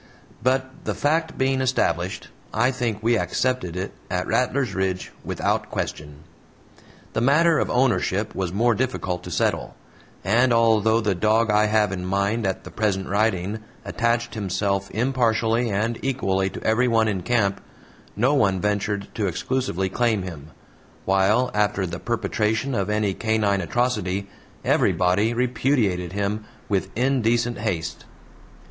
But 0.41 0.71
the 0.85 0.95
fact 0.95 1.37
being 1.37 1.61
established, 1.61 2.29
I 2.55 2.71
think 2.71 3.03
we 3.03 3.19
accepted 3.19 3.75
it 3.77 3.91
at 4.09 4.25
Rattlers 4.25 4.73
Ridge 4.73 5.11
without 5.23 5.69
question. 5.69 6.23
The 7.13 7.21
matter 7.21 7.59
of 7.59 7.69
ownership 7.69 8.33
was 8.33 8.51
more 8.51 8.73
difficult 8.73 9.21
to 9.25 9.29
settle; 9.29 9.75
and 10.23 10.51
although 10.51 11.01
the 11.01 11.13
dog 11.13 11.51
I 11.51 11.67
have 11.67 11.91
in 11.91 12.03
my 12.03 12.31
mind 12.31 12.47
at 12.47 12.63
the 12.63 12.71
present 12.71 13.09
writing 13.09 13.59
attached 13.85 14.33
himself 14.33 14.89
impartially 14.89 15.69
and 15.69 15.99
equally 16.01 16.49
to 16.49 16.63
everyone 16.63 17.07
in 17.07 17.21
camp, 17.21 17.61
no 18.15 18.33
one 18.33 18.59
ventured 18.59 19.07
to 19.13 19.27
exclusively 19.27 19.87
claim 19.87 20.23
him; 20.23 20.49
while, 21.05 21.51
after 21.53 21.85
the 21.85 21.99
perpetration 21.99 22.73
of 22.73 22.89
any 22.89 23.13
canine 23.13 23.61
atrocity, 23.61 24.27
everybody 24.65 25.31
repudiated 25.31 26.13
him 26.13 26.43
with 26.67 26.89
indecent 26.97 27.59
haste. 27.59 28.05